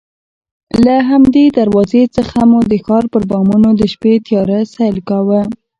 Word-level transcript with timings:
له 0.83 0.95
همدې 1.09 1.45
دروازې 1.57 2.03
څخه 2.15 2.39
مو 2.49 2.59
د 2.71 2.73
ښار 2.85 3.03
پر 3.13 3.23
بامونو 3.29 3.69
د 3.75 3.81
شپې 3.93 4.13
تیاره 4.27 4.59
سیل 4.75 4.97
کاوه. 5.09 5.41